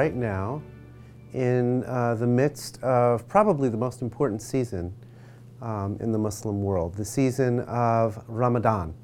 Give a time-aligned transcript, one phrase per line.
[0.00, 0.62] right now
[1.34, 4.90] in uh, the midst of probably the most important season
[5.60, 8.94] um, in the Muslim world, the season of Ramadan.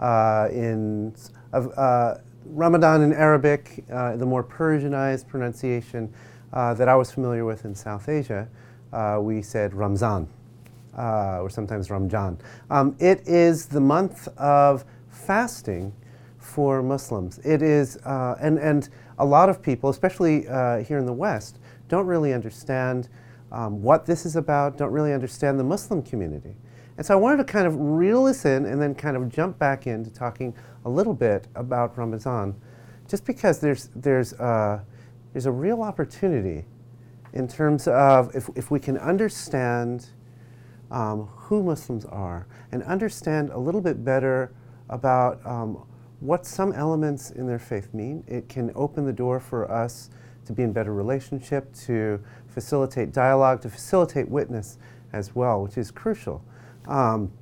[0.00, 1.14] Uh, in
[1.52, 6.12] of, uh, Ramadan in Arabic, uh, the more Persianized pronunciation
[6.52, 8.48] uh, that I was familiar with in South Asia,
[8.92, 10.26] uh, we said Ramzan,
[10.98, 12.36] or sometimes Ramjan.
[12.68, 15.92] Um, it is the month of fasting
[16.40, 17.38] for Muslims.
[17.44, 21.58] It is, and, and a lot of people, especially here in the West,
[21.88, 23.08] don't really understand
[23.52, 26.56] um, what this is about, don't really understand the Muslim community.
[26.96, 29.58] And so I wanted to kind of reel this in and then kind of jump
[29.58, 32.54] back into talking a little bit about Ramadan,
[33.08, 34.80] just because there's, there's, uh,
[35.32, 36.64] there's a real opportunity
[37.32, 40.10] in terms of if, if we can understand
[40.90, 44.52] um, who Muslims are and understand a little bit better
[44.88, 45.84] about um,
[46.20, 50.10] what some elements in their faith mean, it can open the door for us
[50.46, 54.78] to be in better relationship, to facilitate dialogue, to facilitate witness
[55.12, 56.44] as well, which is crucial.
[56.86, 57.32] Um,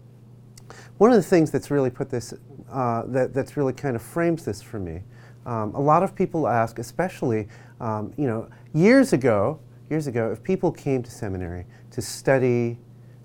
[0.99, 2.35] one of the things that's really put this,
[2.71, 5.03] uh, that, that's really kind of frames this for me,
[5.47, 7.49] um, a lot of people ask, especially,
[7.81, 12.79] um, you know, years ago, years ago, if people came to seminary to study,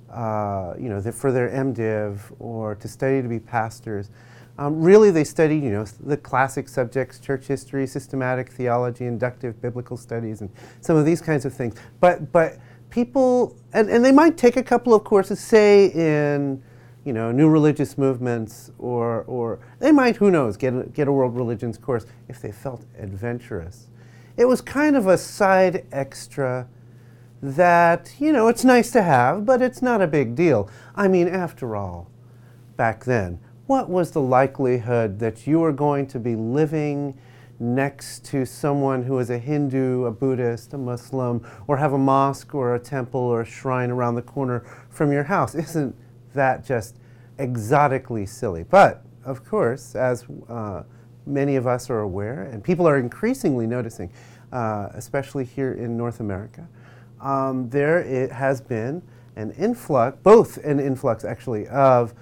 [0.09, 4.09] uh, you know, the, for their MDiv or to study to be pastors,
[4.57, 9.97] um, really, they studied, you know, the classic subjects, church history, systematic theology, inductive biblical
[9.97, 10.49] studies, and
[10.81, 11.75] some of these kinds of things.
[11.99, 12.57] But, but
[12.91, 16.61] people, and, and they might take a couple of courses, say in,
[17.03, 21.11] you know, new religious movements, or, or they might, who knows, get a, get a
[21.11, 23.89] world religions course if they felt adventurous.
[24.37, 26.67] It was kind of a side extra
[27.41, 30.69] that, you know, it's nice to have, but it's not a big deal.
[30.95, 32.09] I mean, after all,
[32.77, 37.17] back then, what was the likelihood that you were going to be living
[37.59, 42.53] next to someone who is a Hindu, a Buddhist, a Muslim, or have a mosque
[42.53, 45.55] or a temple or a shrine around the corner from your house?
[45.55, 45.95] Isn't
[46.33, 46.97] that just
[47.37, 48.63] exotically silly?
[48.63, 50.83] But, of course, as uh,
[51.25, 54.11] many of us are aware, and people are increasingly noticing,
[54.51, 56.67] uh, especially here in North America,
[57.21, 59.01] um, there it has been
[59.37, 62.13] an influx, both an influx actually, of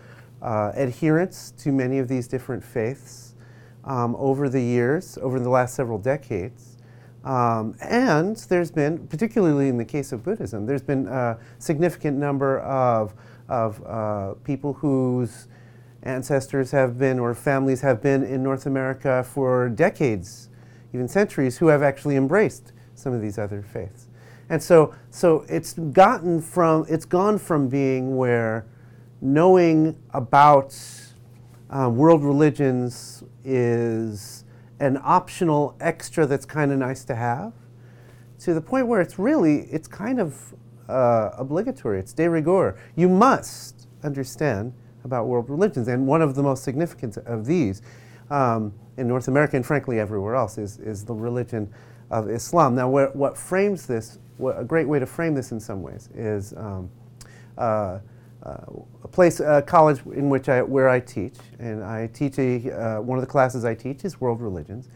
[0.42, 3.36] uh, adherents to many of these different faiths
[3.84, 6.78] um, over the years, over the last several decades.
[7.24, 12.60] Um, and there's been, particularly in the case of Buddhism, there's been a significant number
[12.62, 13.14] of,
[13.48, 15.48] of uh, people whose
[16.04, 20.50] ancestors have been or families have been in North America for decades,
[20.94, 24.08] even centuries, who have actually embraced some of these other faiths.
[24.50, 28.66] And so, so it's gotten from, it's gone from being where
[29.22, 30.76] knowing about
[31.70, 34.44] um, world religions is
[34.80, 37.54] an optional extra that's kind of nice to have
[38.40, 40.54] to the point where it's really it's kind of
[40.90, 42.00] uh, obligatory.
[42.00, 42.78] It's de rigueur.
[42.96, 44.74] You must understand
[45.04, 47.82] about world religions and one of the most significant of these
[48.30, 51.72] um, in north america and frankly everywhere else is, is the religion
[52.10, 52.76] of islam.
[52.76, 56.10] Now where, what frames this what, a great way to frame this in some ways
[56.14, 56.90] is um,
[57.58, 58.00] uh, uh,
[58.44, 63.02] a place, a college in which I, where I teach, and I teach a, uh,
[63.02, 64.90] one of the classes I teach is world religions.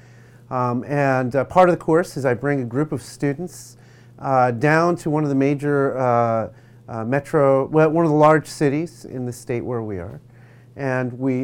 [0.50, 3.78] Um, and uh, part of the course is I bring a group of students
[4.20, 6.50] uh, down to one of the major uh,
[6.88, 10.22] uh, metro, well, one of the large cities in the state where we are.
[10.78, 11.44] And we,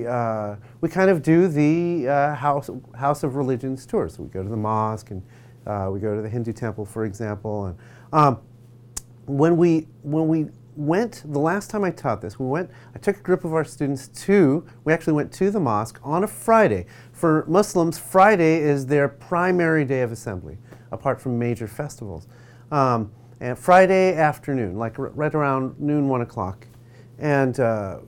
[0.81, 4.15] we kind of do the house, house of religions tours.
[4.15, 5.23] So we go to the mosque and
[5.91, 7.67] we go to the Hindu temple, for example.
[7.67, 7.77] And
[8.11, 8.41] um,
[9.25, 13.17] when we, when we went, the last time I taught this, we went, I took
[13.17, 16.85] a group of our students to, we actually went to the mosque on a Friday.
[17.11, 20.57] For Muslims, Friday is their primary day of assembly,
[20.91, 22.27] apart from major festivals.
[22.71, 26.67] Um, and Friday afternoon, like r- right around noon, one o'clock.
[27.17, 27.99] And uh,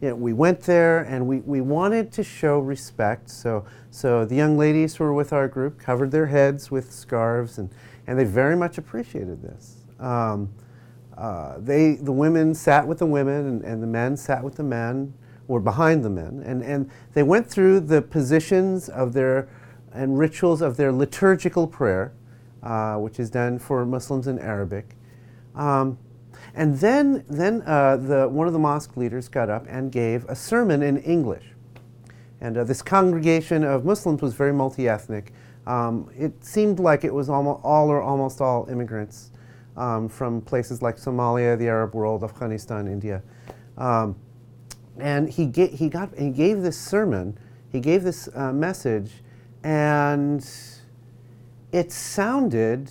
[0.00, 3.30] you know, we went there and we, we wanted to show respect.
[3.30, 7.58] So, so the young ladies who were with our group covered their heads with scarves,
[7.58, 7.70] and,
[8.06, 9.76] and they very much appreciated this.
[9.98, 10.50] Um,
[11.18, 14.62] uh, they, the women sat with the women and, and, the men sat with the
[14.62, 15.12] men
[15.48, 16.44] or behind the men.
[16.46, 19.48] And, and they went through the positions of their
[19.92, 22.12] and rituals of their liturgical prayer,
[22.62, 24.94] uh, which is done for Muslims in Arabic.
[25.56, 25.98] Um,
[26.54, 30.36] and then, then uh, the, one of the mosque leaders got up and gave a
[30.36, 31.46] sermon in English.
[32.40, 35.32] And uh, this congregation of Muslims was very multi ethnic.
[35.66, 39.32] Um, it seemed like it was almost all or almost all immigrants
[39.78, 43.22] um, from places like Somalia, the Arab world, Afghanistan, India.
[43.78, 44.16] Um,
[44.98, 47.38] and he, he, got, he gave this sermon,
[47.70, 49.12] he gave this uh, message,
[49.62, 50.46] and
[51.70, 52.90] it sounded,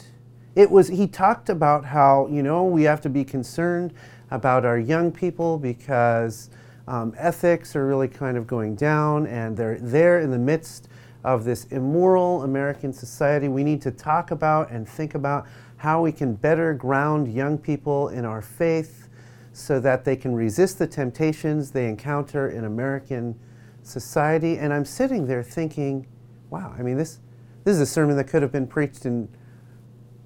[0.56, 3.94] it was, he talked about how, you know, we have to be concerned
[4.32, 6.50] about our young people because
[6.88, 10.88] um, ethics are really kind of going down and they're there in the midst
[11.24, 13.48] of this immoral American society.
[13.48, 15.46] We need to talk about and think about
[15.78, 19.10] how we can better ground young people in our faith
[19.54, 23.40] so that they can resist the temptations they encounter in American
[23.84, 24.58] society.
[24.58, 26.08] And I'm sitting there thinking,
[26.50, 27.20] wow, I mean, this,
[27.64, 29.28] this is a sermon that could have been preached in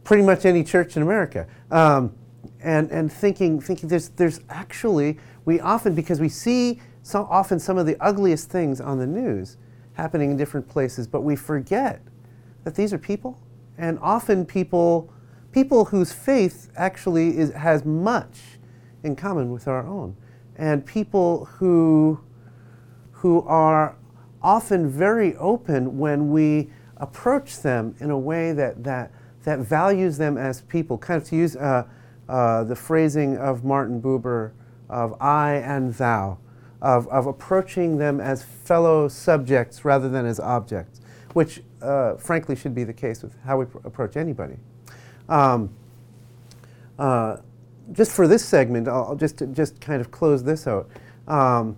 [0.04, 1.48] pretty much any church in America.
[1.70, 2.16] Um,
[2.60, 7.78] and, and thinking, thinking there's, there's actually, we often, because we see so often some
[7.78, 9.58] of the ugliest things on the news
[9.94, 12.02] happening in different places, but we forget
[12.64, 13.40] that these are people,
[13.78, 15.12] and often people,
[15.52, 18.40] people whose faith actually is, has much
[19.04, 20.16] in common with our own,
[20.56, 22.20] and people who,
[23.12, 23.96] who are
[24.42, 29.12] often very open when we approach them in a way that, that,
[29.44, 30.98] that values them as people.
[30.98, 31.86] Kind of to use uh,
[32.30, 34.52] uh, the phrasing of Martin Buber
[34.90, 36.38] of I and thou,
[36.82, 41.02] of, of approaching them as fellow subjects rather than as objects,
[41.34, 44.56] which uh, frankly should be the case with how we pr- approach anybody.
[45.30, 45.70] Um,
[46.98, 47.38] uh,
[47.92, 50.90] just for this segment, I'll, I'll just just kind of close this out.
[51.28, 51.78] Um,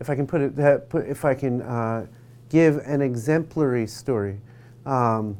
[0.00, 2.06] if I can put it, that, put, if I can uh,
[2.48, 4.40] give an exemplary story.
[4.84, 5.36] Um,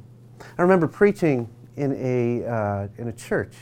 [0.58, 3.55] I remember preaching in a uh, in a church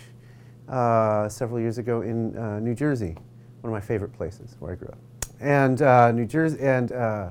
[0.68, 3.16] uh, several years ago in uh, New Jersey,
[3.60, 4.98] one of my favorite places where I grew up,
[5.40, 7.30] and uh, New Jersey and uh,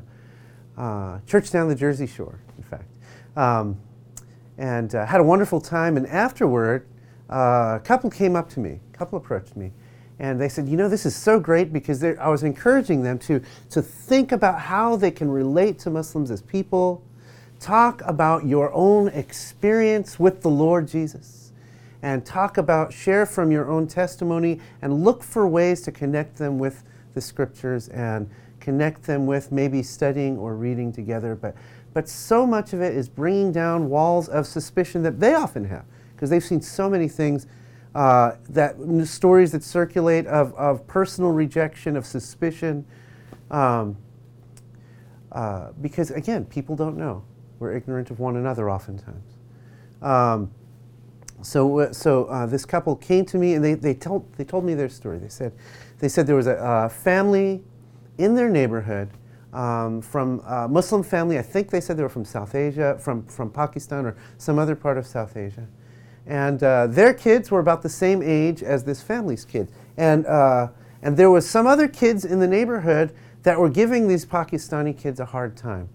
[0.77, 2.89] uh, church down the Jersey Shore, in fact,
[3.35, 3.77] um,
[4.57, 5.97] and uh, had a wonderful time.
[5.97, 6.88] And afterward,
[7.29, 9.71] a couple came up to me, a couple approached me,
[10.19, 13.41] and they said, "You know, this is so great because I was encouraging them to
[13.69, 17.03] to think about how they can relate to Muslims as people."
[17.59, 21.51] Talk about your own experience with the Lord Jesus
[22.01, 26.57] and talk about, share from your own testimony, and look for ways to connect them
[26.57, 26.83] with
[27.13, 28.29] the scriptures and
[28.59, 31.35] connect them with maybe studying or reading together.
[31.35, 31.56] But,
[31.94, 35.85] but so much of it is bringing down walls of suspicion that they often have
[36.15, 37.47] because they've seen so many things.
[37.95, 38.75] Uh, that
[39.06, 42.85] stories that circulate of, of personal rejection, of suspicion,
[43.50, 43.97] um,
[45.31, 47.23] uh, because again, people don't know.
[47.57, 49.38] We're ignorant of one another oftentimes.
[50.01, 50.51] Um,
[51.41, 54.65] so, uh, so uh, this couple came to me and they, they, told, they told
[54.65, 55.19] me their story.
[55.19, 55.53] They said,
[56.00, 57.62] they said there was a, a family
[58.18, 59.09] in their neighborhood
[59.53, 61.39] um, from a Muslim family.
[61.39, 64.75] I think they said they were from South Asia, from, from Pakistan or some other
[64.75, 65.68] part of South Asia.
[66.25, 69.71] And uh, their kids were about the same age as this family's kids.
[69.97, 70.68] And, uh,
[71.01, 73.13] and there was some other kids in the neighborhood
[73.44, 75.89] that were giving these Pakistani kids a hard time,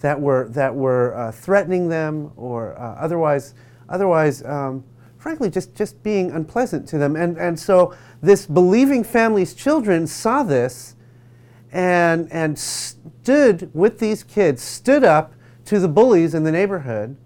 [0.00, 3.54] that were, that were uh, threatening them or uh, otherwise
[3.88, 4.84] otherwise, um,
[5.18, 7.16] frankly, just, just being unpleasant to them.
[7.16, 10.96] And, and so this believing family's children saw this
[11.72, 15.34] and, and stood with these kids, stood up
[15.64, 17.16] to the bullies in the neighborhood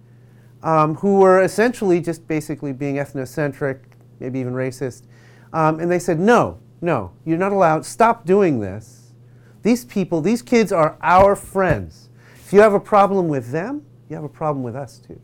[0.62, 3.80] um, who were essentially just basically being ethnocentric,
[4.20, 5.04] maybe even racist.
[5.52, 9.12] Um, and they said, no, no, you're not allowed, stop doing this.
[9.62, 12.08] These people, these kids are our friends.
[12.44, 15.20] If you have a problem with them, you have a problem with us too.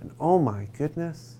[0.00, 1.36] And oh my goodness,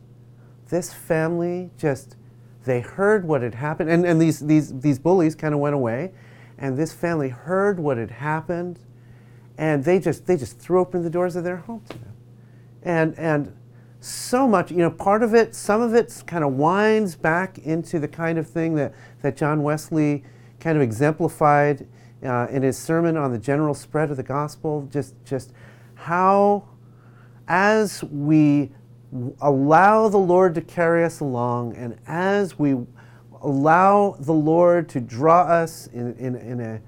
[0.68, 2.16] this family just,
[2.64, 3.90] they heard what had happened.
[3.90, 6.12] And, and these, these, these bullies kind of went away.
[6.58, 8.80] And this family heard what had happened.
[9.58, 12.14] And they just, they just threw open the doors of their home to them.
[12.82, 13.56] And, and
[14.00, 17.98] so much, you know, part of it, some of it kind of winds back into
[17.98, 20.24] the kind of thing that, that John Wesley
[20.60, 21.86] kind of exemplified
[22.24, 24.88] uh, in his sermon on the general spread of the gospel.
[24.92, 25.52] Just, just
[25.94, 26.64] how
[27.48, 28.70] as we
[29.40, 32.76] allow the Lord to carry us along and as we
[33.42, 36.80] allow the Lord to draw us in, in, in, a,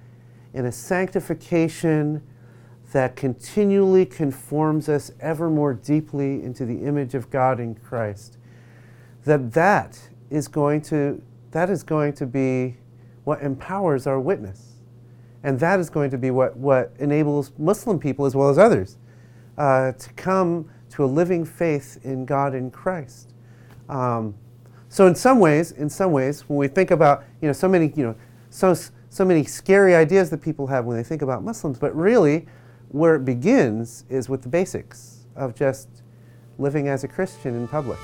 [0.54, 2.22] in a sanctification
[2.92, 8.38] that continually conforms us ever more deeply into the image of God in Christ,
[9.24, 10.00] that that
[10.30, 12.76] is going to, that is going to be
[13.24, 14.76] what empowers our witness.
[15.42, 18.96] And that is going to be what, what enables Muslim people as well as others
[19.58, 23.34] uh, to come to a living faith in God in Christ.
[23.88, 24.34] Um,
[24.88, 27.92] so in some ways, in some ways, when we think about you know so many
[27.94, 28.14] you know
[28.48, 28.74] so
[29.10, 32.46] so many scary ideas that people have when they think about Muslims, but really,
[32.88, 35.88] where it begins is with the basics of just
[36.58, 37.98] living as a Christian in public.